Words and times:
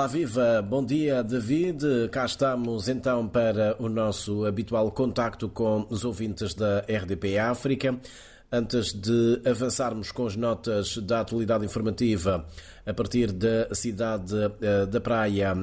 Olá, 0.00 0.06
viva! 0.06 0.62
Bom 0.66 0.82
dia, 0.82 1.22
David. 1.22 1.84
Cá 2.10 2.24
estamos 2.24 2.88
então 2.88 3.28
para 3.28 3.76
o 3.78 3.86
nosso 3.86 4.46
habitual 4.46 4.90
contacto 4.90 5.46
com 5.46 5.86
os 5.90 6.06
ouvintes 6.06 6.54
da 6.54 6.78
RDP 6.88 7.36
África. 7.36 8.00
Antes 8.50 8.94
de 8.94 9.42
avançarmos 9.44 10.10
com 10.10 10.26
as 10.26 10.36
notas 10.36 10.96
da 10.96 11.20
atualidade 11.20 11.66
informativa 11.66 12.46
a 12.86 12.94
partir 12.94 13.30
da 13.30 13.74
cidade 13.74 14.34
eh, 14.62 14.86
da 14.86 15.02
Praia, 15.02 15.54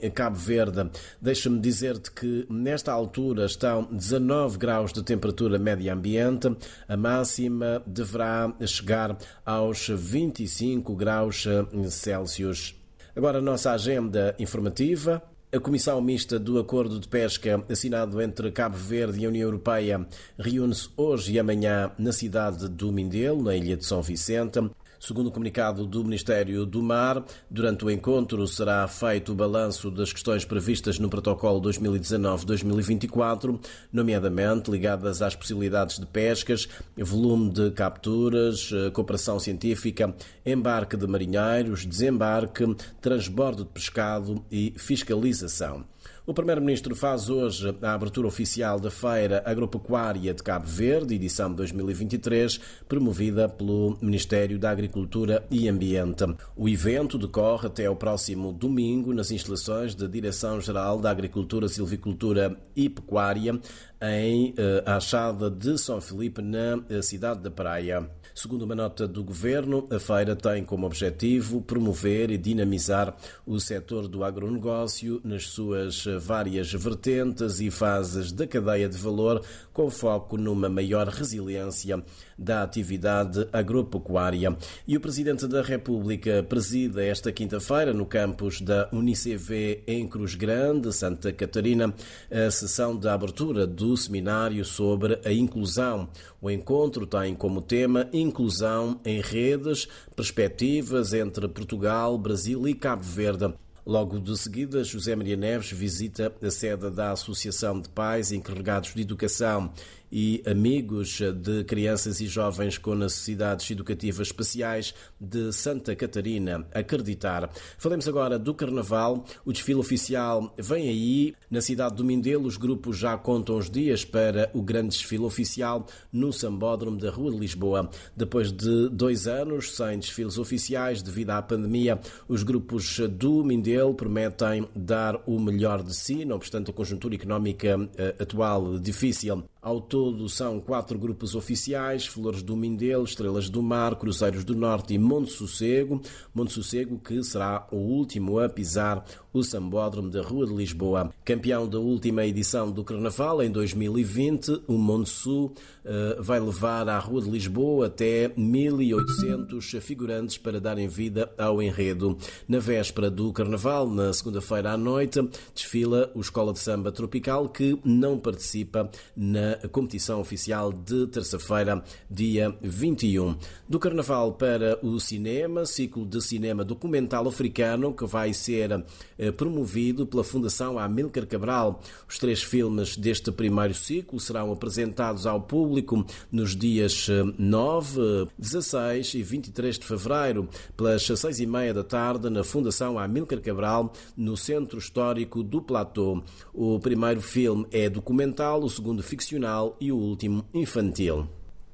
em 0.00 0.10
Cabo 0.12 0.36
Verde, 0.36 0.88
deixa-me 1.20 1.58
dizer-te 1.58 2.12
que 2.12 2.46
nesta 2.48 2.92
altura 2.92 3.46
estão 3.46 3.88
19 3.90 4.58
graus 4.58 4.92
de 4.92 5.02
temperatura 5.02 5.58
média 5.58 5.92
ambiente, 5.92 6.56
a 6.86 6.96
máxima 6.96 7.82
deverá 7.84 8.54
chegar 8.64 9.18
aos 9.44 9.88
25 9.88 10.94
graus 10.94 11.48
eh, 11.48 11.90
Celsius. 11.90 12.80
Agora 13.14 13.38
a 13.38 13.42
nossa 13.42 13.72
agenda 13.72 14.34
informativa. 14.38 15.22
A 15.54 15.60
Comissão 15.60 16.00
Mista 16.00 16.38
do 16.38 16.58
Acordo 16.58 16.98
de 16.98 17.06
Pesca, 17.06 17.62
assinado 17.68 18.22
entre 18.22 18.50
Cabo 18.50 18.78
Verde 18.78 19.20
e 19.20 19.26
a 19.26 19.28
União 19.28 19.44
Europeia, 19.44 20.06
reúne-se 20.38 20.88
hoje 20.96 21.34
e 21.34 21.38
amanhã 21.38 21.92
na 21.98 22.10
cidade 22.10 22.70
do 22.70 22.90
Mindelo, 22.90 23.42
na 23.42 23.54
ilha 23.54 23.76
de 23.76 23.84
São 23.84 24.00
Vicente. 24.00 24.58
Segundo 25.04 25.26
o 25.26 25.32
comunicado 25.32 25.84
do 25.84 26.04
Ministério 26.04 26.64
do 26.64 26.80
Mar, 26.80 27.24
durante 27.50 27.84
o 27.84 27.90
encontro 27.90 28.46
será 28.46 28.86
feito 28.86 29.32
o 29.32 29.34
balanço 29.34 29.90
das 29.90 30.12
questões 30.12 30.44
previstas 30.44 30.96
no 31.00 31.10
Protocolo 31.10 31.60
2019-2024, 31.60 33.58
nomeadamente 33.92 34.70
ligadas 34.70 35.20
às 35.20 35.34
possibilidades 35.34 35.98
de 35.98 36.06
pescas, 36.06 36.68
volume 36.96 37.50
de 37.50 37.72
capturas, 37.72 38.70
eh, 38.72 38.90
cooperação 38.90 39.40
científica, 39.40 40.14
embarque 40.46 40.96
de 40.96 41.08
marinheiros, 41.08 41.84
desembarque, 41.84 42.64
transbordo 43.00 43.64
de 43.64 43.70
pescado 43.70 44.44
e 44.52 44.72
fiscalização. 44.76 45.84
O 46.24 46.32
Primeiro-Ministro 46.32 46.94
faz 46.94 47.28
hoje 47.28 47.76
a 47.82 47.92
abertura 47.94 48.28
oficial 48.28 48.78
da 48.78 48.90
Feira 48.90 49.42
Agropecuária 49.44 50.32
de 50.32 50.42
Cabo 50.42 50.66
Verde, 50.66 51.16
edição 51.16 51.52
2023, 51.52 52.60
promovida 52.88 53.48
pelo 53.48 53.98
Ministério 54.00 54.58
da 54.58 54.70
Agricultura 54.70 55.44
e 55.50 55.68
Ambiente. 55.68 56.24
O 56.56 56.68
evento 56.68 57.18
decorre 57.18 57.66
até 57.66 57.90
o 57.90 57.96
próximo 57.96 58.52
domingo 58.52 59.12
nas 59.12 59.32
instalações 59.32 59.94
da 59.96 60.06
Direção-Geral 60.06 61.00
da 61.00 61.10
Agricultura, 61.10 61.68
Silvicultura 61.68 62.56
e 62.76 62.88
Pecuária, 62.88 63.60
em 64.02 64.52
eh, 64.56 64.82
Achada 64.84 65.48
de 65.48 65.78
São 65.78 66.00
Felipe, 66.00 66.42
na 66.42 66.82
eh, 66.90 67.00
cidade 67.00 67.40
da 67.40 67.50
Praia. 67.50 68.10
Segundo 68.34 68.62
uma 68.62 68.74
nota 68.74 69.06
do 69.06 69.22
governo, 69.22 69.86
a 69.90 69.98
feira 69.98 70.34
tem 70.34 70.64
como 70.64 70.86
objetivo 70.86 71.60
promover 71.60 72.30
e 72.30 72.38
dinamizar 72.38 73.14
o 73.46 73.60
setor 73.60 74.08
do 74.08 74.24
agronegócio 74.24 75.20
nas 75.22 75.48
suas 75.48 76.06
várias 76.18 76.72
vertentes 76.72 77.60
e 77.60 77.70
fases 77.70 78.32
da 78.32 78.46
cadeia 78.46 78.88
de 78.88 78.96
valor, 78.96 79.42
com 79.70 79.90
foco 79.90 80.38
numa 80.38 80.70
maior 80.70 81.08
resiliência 81.08 82.02
da 82.38 82.62
atividade 82.62 83.46
agropecuária. 83.52 84.56
E 84.88 84.96
o 84.96 85.00
Presidente 85.00 85.46
da 85.46 85.60
República 85.60 86.42
presida 86.42 87.04
esta 87.04 87.30
quinta-feira, 87.30 87.92
no 87.92 88.06
campus 88.06 88.62
da 88.62 88.88
Unicv 88.92 89.82
em 89.86 90.08
Cruz 90.08 90.34
Grande, 90.34 90.90
Santa 90.92 91.32
Catarina, 91.32 91.94
a 92.30 92.50
sessão 92.50 92.96
de 92.96 93.08
abertura 93.08 93.66
do 93.66 93.91
seminário 93.96 94.64
sobre 94.64 95.20
a 95.24 95.32
inclusão. 95.32 96.08
O 96.40 96.50
encontro 96.50 97.06
tem 97.06 97.34
como 97.34 97.60
tema 97.60 98.08
Inclusão 98.12 99.00
em 99.04 99.20
Redes, 99.20 99.88
Perspectivas 100.14 101.12
entre 101.12 101.48
Portugal, 101.48 102.16
Brasil 102.18 102.66
e 102.68 102.74
Cabo 102.74 103.02
Verde. 103.02 103.52
Logo 103.84 104.20
de 104.20 104.38
seguida, 104.38 104.84
José 104.84 105.16
Maria 105.16 105.36
Neves 105.36 105.72
visita 105.72 106.32
a 106.40 106.50
sede 106.50 106.88
da 106.90 107.10
Associação 107.10 107.80
de 107.80 107.88
Pais 107.88 108.30
Encarregados 108.30 108.94
de 108.94 109.02
Educação 109.02 109.72
e 110.12 110.42
amigos 110.46 111.20
de 111.42 111.64
crianças 111.64 112.20
e 112.20 112.26
jovens 112.26 112.76
com 112.76 112.94
necessidades 112.94 113.70
educativas 113.70 114.26
especiais 114.26 114.94
de 115.18 115.50
Santa 115.52 115.96
Catarina. 115.96 116.66
Acreditar. 116.74 117.50
Falemos 117.78 118.06
agora 118.06 118.38
do 118.38 118.52
Carnaval. 118.52 119.24
O 119.42 119.52
desfile 119.52 119.80
oficial 119.80 120.54
vem 120.58 120.88
aí. 120.88 121.34
Na 121.50 121.62
cidade 121.62 121.96
do 121.96 122.04
Mindelo, 122.04 122.46
os 122.46 122.58
grupos 122.58 122.98
já 122.98 123.16
contam 123.16 123.56
os 123.56 123.70
dias 123.70 124.04
para 124.04 124.50
o 124.52 124.60
grande 124.60 124.90
desfile 124.90 125.24
oficial 125.24 125.86
no 126.12 126.30
Sambódromo 126.30 126.98
da 126.98 127.10
Rua 127.10 127.32
de 127.32 127.38
Lisboa. 127.38 127.90
Depois 128.14 128.52
de 128.52 128.90
dois 128.90 129.26
anos 129.26 129.74
sem 129.74 129.98
desfiles 129.98 130.36
oficiais 130.36 131.02
devido 131.02 131.30
à 131.30 131.40
pandemia, 131.40 131.98
os 132.28 132.42
grupos 132.42 132.98
do 132.98 133.42
Mindelo 133.42 133.94
prometem 133.94 134.68
dar 134.76 135.22
o 135.26 135.38
melhor 135.38 135.82
de 135.82 135.94
si, 135.96 136.24
não 136.24 136.36
obstante 136.36 136.70
a 136.70 136.74
conjuntura 136.74 137.14
económica 137.14 137.88
eh, 137.96 138.16
atual 138.18 138.78
difícil. 138.78 139.44
Ao 139.62 139.80
todo 139.80 140.28
são 140.28 140.58
quatro 140.58 140.98
grupos 140.98 141.36
oficiais: 141.36 142.04
Flores 142.04 142.42
do 142.42 142.56
Mindelo, 142.56 143.04
Estrelas 143.04 143.48
do 143.48 143.62
Mar, 143.62 143.94
Cruzeiros 143.94 144.42
do 144.42 144.56
Norte 144.56 144.92
e 144.92 144.98
Monte 144.98 145.30
Sossego. 145.30 146.02
Monte 146.34 146.52
Sossego 146.52 146.98
que 146.98 147.22
será 147.22 147.68
o 147.70 147.76
último 147.76 148.40
a 148.40 148.48
pisar 148.48 149.04
o 149.32 149.44
Sambódromo 149.44 150.10
da 150.10 150.20
Rua 150.20 150.46
de 150.46 150.52
Lisboa. 150.52 151.12
Campeão 151.24 151.68
da 151.68 151.78
última 151.78 152.26
edição 152.26 152.72
do 152.72 152.82
Carnaval 152.82 153.40
em 153.40 153.50
2020, 153.50 154.64
o 154.66 154.72
Monte 154.74 155.10
Sul 155.10 155.54
uh, 155.84 156.20
vai 156.20 156.40
levar 156.40 156.88
à 156.88 156.98
Rua 156.98 157.22
de 157.22 157.30
Lisboa 157.30 157.86
até 157.86 158.30
1.800 158.30 159.80
figurantes 159.80 160.36
para 160.38 160.60
darem 160.60 160.88
vida 160.88 161.32
ao 161.38 161.62
enredo. 161.62 162.18
Na 162.48 162.58
véspera 162.58 163.08
do 163.08 163.32
Carnaval, 163.32 163.88
na 163.88 164.12
segunda-feira 164.12 164.72
à 164.72 164.76
noite, 164.76 165.20
desfila 165.54 166.10
o 166.14 166.20
Escola 166.20 166.52
de 166.52 166.58
Samba 166.58 166.90
Tropical 166.90 167.48
que 167.48 167.78
não 167.84 168.18
participa 168.18 168.90
na 169.16 169.51
competição 169.70 170.20
oficial 170.20 170.72
de 170.72 171.06
terça-feira, 171.06 171.82
dia 172.10 172.54
21. 172.60 173.36
Do 173.68 173.78
Carnaval 173.78 174.32
para 174.32 174.78
o 174.82 174.98
cinema, 174.98 175.66
ciclo 175.66 176.04
de 176.04 176.20
cinema 176.20 176.64
documental 176.64 177.28
africano 177.28 177.92
que 177.92 178.04
vai 178.06 178.32
ser 178.32 178.84
eh, 179.18 179.30
promovido 179.30 180.06
pela 180.06 180.24
Fundação 180.24 180.78
Amílcar 180.78 181.26
Cabral. 181.26 181.80
Os 182.08 182.18
três 182.18 182.42
filmes 182.42 182.96
deste 182.96 183.30
primeiro 183.30 183.74
ciclo 183.74 184.18
serão 184.18 184.52
apresentados 184.52 185.26
ao 185.26 185.40
público 185.40 186.04
nos 186.30 186.56
dias 186.56 187.08
9, 187.38 188.28
16 188.38 189.14
e 189.14 189.22
23 189.22 189.78
de 189.78 189.86
fevereiro, 189.86 190.48
pelas 190.76 191.02
6 191.04 191.40
e 191.40 191.46
meia 191.46 191.74
da 191.74 191.84
tarde, 191.84 192.30
na 192.30 192.44
Fundação 192.44 192.98
Amílcar 192.98 193.40
Cabral, 193.40 193.92
no 194.16 194.36
Centro 194.36 194.78
Histórico 194.78 195.42
do 195.42 195.60
Platô. 195.60 196.22
O 196.52 196.78
primeiro 196.78 197.20
filme 197.20 197.66
é 197.70 197.88
documental, 197.88 198.62
o 198.62 198.70
segundo 198.70 199.02
ficcional 199.02 199.41
e 199.80 199.90
o 199.92 199.96
último 199.96 200.44
infantil. 200.54 201.26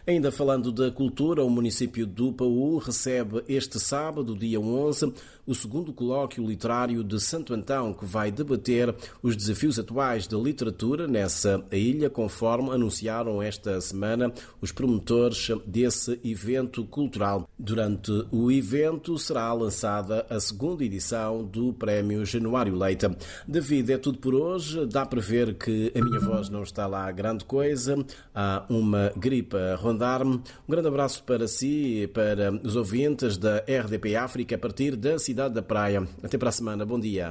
Ainda 0.07 0.33
falando 0.33 0.73
da 0.73 0.91
cultura, 0.91 1.45
o 1.45 1.51
município 1.51 2.07
do 2.07 2.33
Paú 2.33 2.79
recebe 2.79 3.45
este 3.47 3.79
sábado, 3.79 4.35
dia 4.35 4.59
11, 4.59 5.13
o 5.49 5.55
segundo 5.55 5.93
colóquio 5.93 6.47
literário 6.47 7.03
de 7.05 7.21
Santo 7.21 7.53
Antão, 7.53 7.93
que 7.93 8.05
vai 8.05 8.31
debater 8.31 8.95
os 9.23 9.37
desafios 9.37 9.79
atuais 9.79 10.27
da 10.27 10.39
literatura 10.39 11.07
nessa 11.07 11.65
ilha, 11.73 12.09
conforme 12.09 12.71
anunciaram 12.71 13.43
esta 13.43 13.81
semana 13.81 14.33
os 14.61 14.73
promotores 14.73 15.49
desse 15.67 16.19
evento 16.25 16.85
cultural. 16.85 17.49
Durante 17.59 18.11
o 18.31 18.51
evento 18.51 19.19
será 19.19 19.53
lançada 19.53 20.25
a 20.31 20.39
segunda 20.41 20.85
edição 20.85 21.45
do 21.45 21.73
Prémio 21.73 22.25
Januário 22.25 22.77
Leite. 22.77 23.07
David, 23.47 23.93
é 23.93 23.99
tudo 23.99 24.19
por 24.19 24.35
hoje. 24.35 24.87
Dá 24.87 25.05
para 25.05 25.21
ver 25.21 25.55
que 25.55 25.93
a 25.95 26.05
minha 26.05 26.21
voz 26.21 26.49
não 26.49 26.63
está 26.63 26.87
lá 26.87 27.11
grande 27.11 27.45
coisa. 27.45 27.97
Há 28.35 28.65
uma 28.69 29.13
gripe 29.17 29.57
rondando 29.77 29.99
rondar-me. 29.99 30.37
Um 30.37 30.71
grande 30.71 30.89
abraço 30.89 31.23
para 31.25 31.49
si 31.49 32.03
e 32.03 32.07
para 32.07 32.53
os 32.53 32.77
ouvintes 32.77 33.37
da 33.37 33.59
RDP 33.59 34.15
África 34.15 34.55
a 34.55 34.59
partir 34.59 34.95
da 34.95 35.19
cidade 35.39 35.55
da 35.55 35.63
Praia. 35.63 36.03
Até 36.21 36.37
para 36.37 36.49
a 36.49 36.53
semana. 36.53 36.85
Bom 36.85 36.99
dia. 36.99 37.27